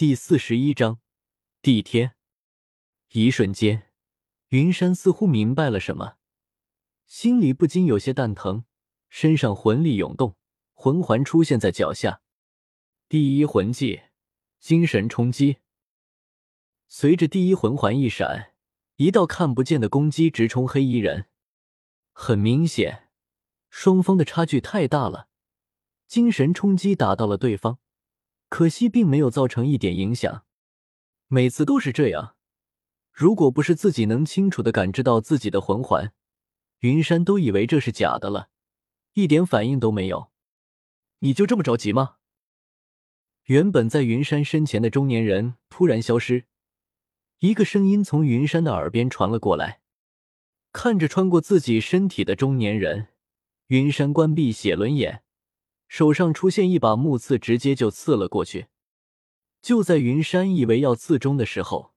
[0.00, 0.98] 第四十一章
[1.60, 2.14] 地天。
[3.10, 3.90] 一瞬间，
[4.48, 6.16] 云山似乎明白了什么，
[7.04, 8.64] 心里不禁有些蛋疼，
[9.10, 10.38] 身上魂力涌动，
[10.72, 12.22] 魂环出现在脚下。
[13.10, 14.00] 第一魂技，
[14.58, 15.58] 精神冲击。
[16.88, 18.54] 随着第一魂环一闪，
[18.96, 21.26] 一道看不见的攻击直冲黑衣人。
[22.12, 23.10] 很明显，
[23.68, 25.28] 双方的差距太大了，
[26.06, 27.78] 精神冲击打到了对方。
[28.50, 30.44] 可惜并没有造成一点影响，
[31.28, 32.36] 每次都是这样。
[33.12, 36.12] 如果不是自己能清楚的感知到自己的魂环，
[36.80, 38.50] 云山都以为这是假的了，
[39.14, 40.30] 一点反应都没有。
[41.20, 42.16] 你就这么着急吗？
[43.44, 46.46] 原本在云山身前的中年人突然消失，
[47.38, 49.80] 一个声音从云山的耳边传了过来。
[50.72, 53.08] 看着穿过自己身体的中年人，
[53.68, 55.22] 云山关闭写轮眼。
[55.90, 58.68] 手上出现一把木刺，直接就刺了过去。
[59.60, 61.92] 就在云山以为要刺中的时候，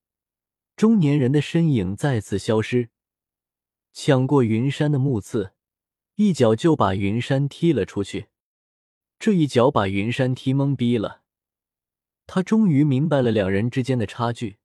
[0.75, 2.89] 中年人的身影再次消失，
[3.94, 5.52] 抢过云山的木刺，
[6.16, 8.30] 一脚就把云山踢了出去。
[9.19, 11.21] 这一脚把云山踢懵逼了，
[12.25, 14.58] 他终于明白了两人之间的差距。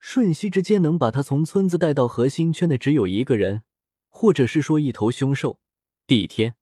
[0.00, 3.62] 瞬息之间能把他从村子带到核心圈的只有一个人，
[4.08, 5.60] 或者是说一头凶兽——
[6.08, 6.56] 帝天。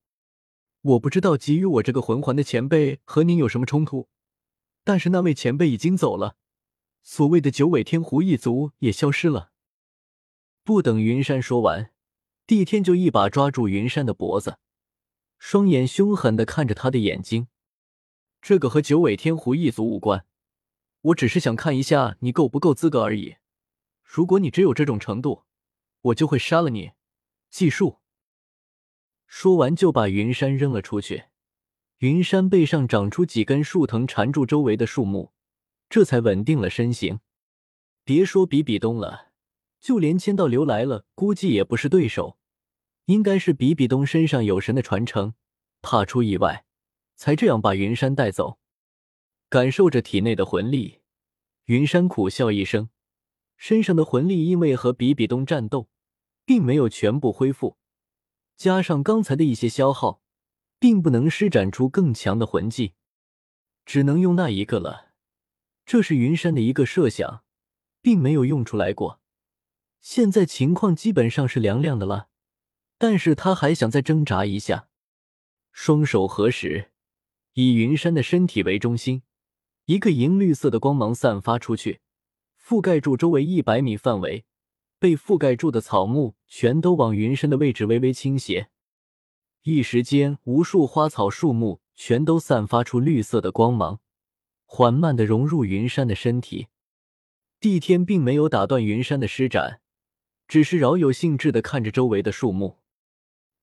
[0.84, 4.10] 我不知道给予我这个魂环的前辈和您有什么冲突，
[4.84, 6.36] 但是那位前辈已经走了，
[7.02, 9.50] 所谓的九尾天狐一族也消失了。
[10.62, 11.91] 不等云山说完，
[12.46, 14.58] 帝天就一把抓住云山的脖子，
[15.38, 17.48] 双眼凶狠的看着他的眼睛。
[18.42, 20.26] 这个和九尾天狐一族无关，
[21.00, 23.36] 我只是想看一下你够不够资格而已。
[24.02, 25.44] 如果你只有这种程度，
[26.02, 26.92] 我就会杀了你。
[27.48, 28.03] 计数。
[29.27, 31.25] 说完，就把云山扔了出去。
[31.98, 35.33] 云山背上长出几根树藤，缠住周围的树木，
[35.89, 37.20] 这才稳定了身形。
[38.05, 39.33] 别说比比东了，
[39.81, 42.39] 就连千道流来了，估计也不是对手。
[43.06, 45.34] 应该是比比东身上有神的传承，
[45.82, 46.65] 怕出意外，
[47.16, 48.59] 才这样把云山带走。
[49.48, 51.00] 感受着体内的魂力，
[51.66, 52.88] 云山苦笑一声，
[53.56, 55.88] 身上的魂力因为和比比东战斗，
[56.44, 57.77] 并没有全部恢复。
[58.56, 60.20] 加上刚才的一些消耗，
[60.78, 62.94] 并不能施展出更强的魂技，
[63.84, 65.12] 只能用那一个了。
[65.84, 67.44] 这是云山的一个设想，
[68.00, 69.20] 并没有用出来过。
[70.00, 72.28] 现在情况基本上是凉凉的了，
[72.98, 74.88] 但是他还想再挣扎一下。
[75.72, 76.92] 双手合十，
[77.54, 79.22] 以云山的身体为中心，
[79.86, 82.00] 一个银绿色的光芒散发出去，
[82.62, 84.44] 覆盖住周围一百米范围。
[85.04, 88.70] 被覆盖住的草木全都往云山的位置微微倾斜，
[89.65, 94.00] 一时间，无数花草树木全都散发出绿色的光芒，
[94.65, 96.69] 缓慢的融入云山的身体。
[97.60, 99.82] 帝天并没有打断云山的施展，
[100.48, 102.78] 只是饶有兴致的看着周围的树木。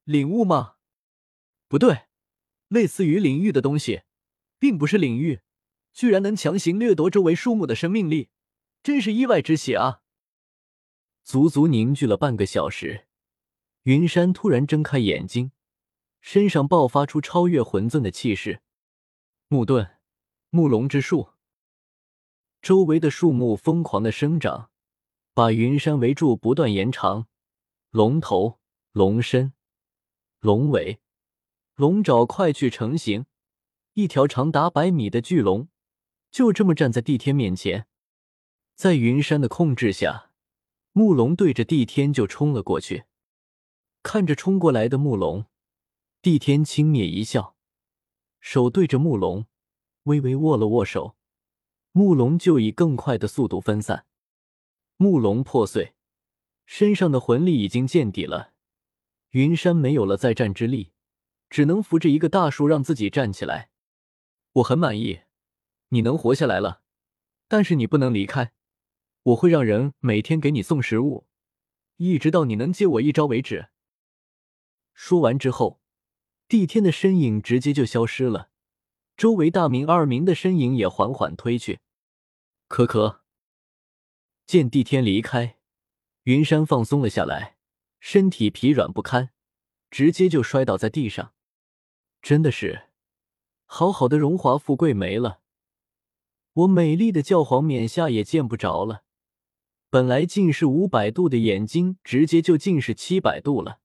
[0.03, 0.73] 领悟吗？
[1.67, 2.01] 不对，
[2.67, 4.03] 类似于领域的东西，
[4.59, 5.39] 并不是领域，
[5.91, 8.29] 居然能强行掠夺周围树木的生命力，
[8.83, 10.00] 真是意外之喜啊！
[11.23, 13.07] 足足凝聚了半个小时，
[13.83, 15.51] 云山突然睁开眼睛，
[16.19, 18.61] 身上爆发出超越魂尊的气势。
[19.47, 19.97] 木盾，
[20.49, 21.29] 木龙之术。
[22.61, 24.69] 周围的树木疯狂的生长，
[25.33, 27.27] 把云山围住，不断延长。
[27.89, 28.59] 龙头、
[28.91, 29.53] 龙身、
[30.39, 30.99] 龙尾、
[31.75, 33.25] 龙爪快去成型，
[33.93, 35.67] 一条长达百米的巨龙
[36.29, 37.87] 就这么站在帝天面前，
[38.75, 40.30] 在云山的控制下。
[40.93, 43.05] 木龙对着帝天就冲了过去，
[44.03, 45.45] 看着冲过来的木龙，
[46.21, 47.55] 帝天轻蔑一笑，
[48.41, 49.45] 手对着木龙，
[50.03, 51.15] 微微握了握手，
[51.93, 54.05] 木龙就以更快的速度分散。
[54.97, 55.95] 木龙破碎，
[56.65, 58.51] 身上的魂力已经见底了。
[59.29, 60.91] 云山没有了再战之力，
[61.49, 63.69] 只能扶着一个大树让自己站起来。
[64.51, 65.21] 我很满意，
[65.87, 66.81] 你能活下来了，
[67.47, 68.51] 但是你不能离开。
[69.23, 71.27] 我会让人每天给你送食物，
[71.97, 73.69] 一直到你能接我一招为止。
[74.93, 75.79] 说完之后，
[76.47, 78.49] 帝天的身影直接就消失了，
[79.15, 81.81] 周围大明、二明的身影也缓缓退去。
[82.67, 83.21] 可可
[84.47, 85.59] 见帝天离开，
[86.23, 87.57] 云山放松了下来，
[87.99, 89.29] 身体疲软不堪，
[89.91, 91.33] 直接就摔倒在地上。
[92.21, 92.87] 真的是，
[93.65, 95.41] 好好的荣华富贵没了，
[96.53, 99.03] 我美丽的教皇冕下也见不着了。
[99.91, 103.81] 本来近视五百度的眼睛，直接就近视七百度了。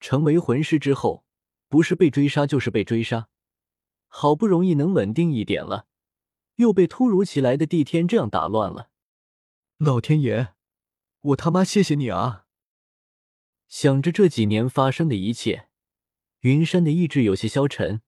[0.00, 1.26] 成为魂师之后，
[1.68, 3.28] 不是被追杀就是被追杀。
[4.08, 5.86] 好不容易能稳定一点了，
[6.54, 8.88] 又被突如其来的帝天这样打乱了。
[9.76, 10.54] 老天爷，
[11.20, 12.46] 我他妈谢谢你啊！
[13.68, 15.68] 想着这几年发生的一切，
[16.40, 18.00] 云山的意志有些消沉，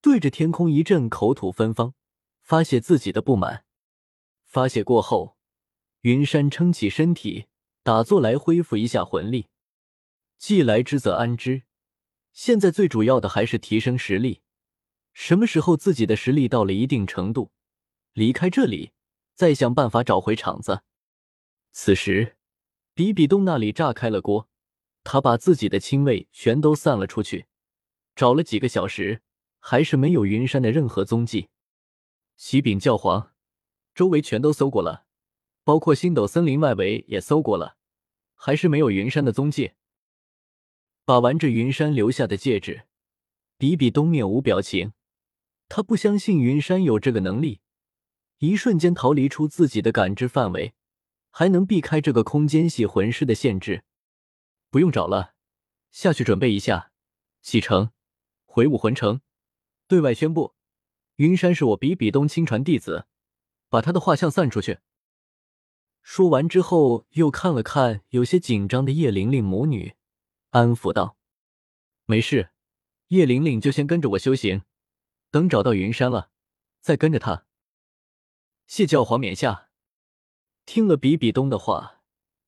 [0.00, 1.94] 对着天空一阵口吐芬芳，
[2.40, 3.64] 发泄自己的不满。
[4.44, 5.36] 发泄过后，
[6.04, 7.46] 云山撑起身体，
[7.82, 9.46] 打坐来恢复一下魂力。
[10.36, 11.62] 既来之则安之，
[12.30, 14.42] 现在最主要的还是提升实力。
[15.14, 17.52] 什么时候自己的实力到了一定程度，
[18.12, 18.92] 离开这里，
[19.34, 20.82] 再想办法找回场子。
[21.72, 22.36] 此时，
[22.92, 24.50] 比比东那里炸开了锅。
[25.04, 27.46] 他把自己的亲卫全都散了出去，
[28.14, 29.22] 找了几个小时，
[29.58, 31.48] 还是没有云山的任何踪迹。
[32.36, 33.32] 启禀教皇，
[33.94, 35.03] 周围全都搜过了，
[35.64, 37.76] 包括星斗森林外围也搜过了，
[38.34, 39.72] 还是没有云山的踪迹。
[41.06, 42.84] 把玩着云山留下的戒指，
[43.58, 44.92] 比比东面无表情。
[45.68, 47.60] 他不相信云山有这个能力，
[48.38, 50.74] 一瞬间逃离出自己的感知范围，
[51.30, 53.84] 还能避开这个空间系魂师的限制。
[54.70, 55.34] 不用找了，
[55.90, 56.92] 下去准备一下，
[57.40, 57.90] 启程
[58.44, 59.22] 回武魂城，
[59.88, 60.54] 对外宣布，
[61.16, 63.06] 云山是我比比东亲传弟子，
[63.70, 64.80] 把他的画像散出去。
[66.04, 69.96] 说完之后，又看了看有些紧张的叶玲玲母女，
[70.50, 71.16] 安抚道
[72.04, 72.50] ：“没事，
[73.08, 74.62] 叶玲玲就先跟着我修行，
[75.30, 76.30] 等找到云山了，
[76.78, 77.46] 再跟着他。”
[78.68, 79.70] 谢教皇冕下。
[80.66, 82.02] 听了比比东的话，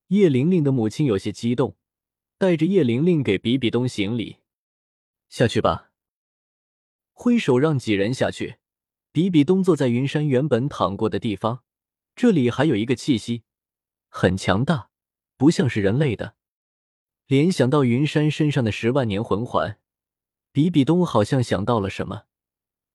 [0.08, 1.76] 叶玲玲的母亲有些激动。
[2.38, 4.40] 带着叶玲玲给比比东行礼，
[5.30, 5.90] 下去吧。
[7.14, 8.58] 挥手让几人下去。
[9.10, 11.64] 比比东坐在云山原本躺过的地方，
[12.16, 13.42] 这里还有一个气息，
[14.08, 14.88] 很强大，
[15.36, 16.34] 不像是人类的。
[17.26, 19.78] 联想到云山身上的十万年魂环，
[20.50, 22.22] 比比东好像想到了什么，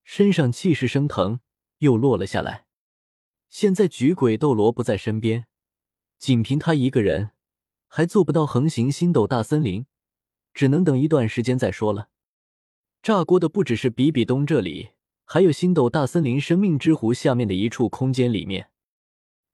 [0.03, 1.39] 身上气势升腾，
[1.77, 2.65] 又落了下来。
[3.47, 5.45] 现在举鬼斗罗不在身边，
[6.17, 7.31] 仅凭他一个人。
[7.93, 9.85] 还做不到横行星斗大森林，
[10.53, 12.07] 只能等一段时间再说了。
[13.03, 14.91] 炸锅的不只是比比东这里，
[15.25, 18.70] 还有星斗大森林生命之湖下面的一处空间里面，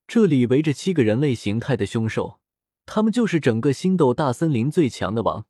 [0.07, 2.39] 这里围着七个人类形态的凶兽，
[2.85, 5.45] 他们就是整个星斗大森林最强的王。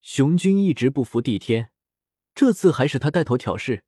[0.00, 1.70] 雄军一直不服帝天，
[2.34, 3.84] 这次还是他带头挑事，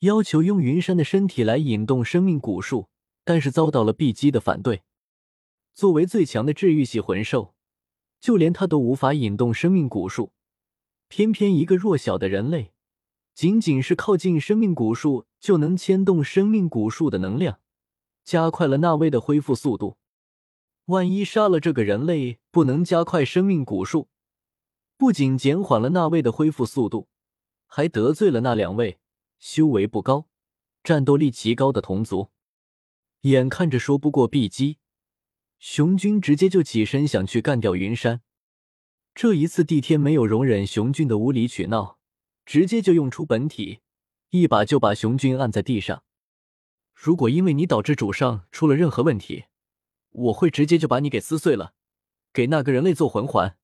[0.00, 2.88] 要求用云山的身体来引动生命古树，
[3.24, 4.82] 但是遭到了碧姬的反对。
[5.74, 7.54] 作为最强的治愈系魂兽，
[8.20, 10.32] 就连他都无法引动生命古树，
[11.08, 12.70] 偏偏一个弱小的人类，
[13.34, 17.58] 仅仅是靠近生命古树就能牵动生命古树的能量，
[18.30, 19.96] 加快了纳威的恢复速度。
[20.84, 24.08] 万一杀了这个人类，不能加快生命古树，
[24.96, 27.08] 不仅减缓了纳威的恢复速度，
[27.66, 29.00] 还得罪了那两位
[29.40, 30.28] 修为不高、
[30.84, 32.30] 战斗力极高的同族。
[33.22, 34.78] 眼看着说不过碧姬。
[35.58, 38.20] 熊军直接就起身想去干掉云山，
[39.12, 41.98] 这一次帝天没有容忍熊军的无理取闹，
[42.46, 43.80] 直接就用出本体，
[44.28, 46.04] 一把就把熊军按在地上。
[47.02, 49.44] 如果因为你导致主上出了任何问题，
[50.10, 51.72] 我会直接就把你给撕碎了，
[52.30, 53.56] 给那个人类做魂环。